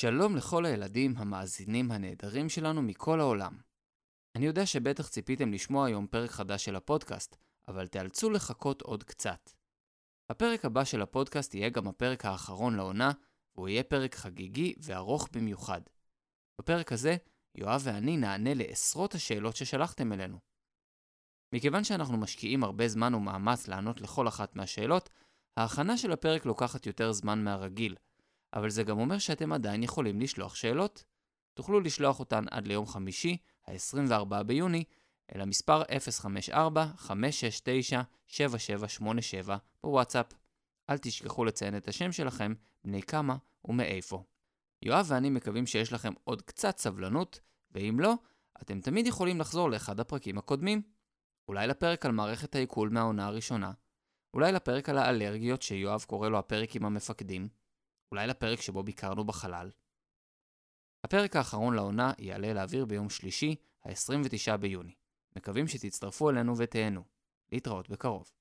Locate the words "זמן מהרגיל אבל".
27.12-28.70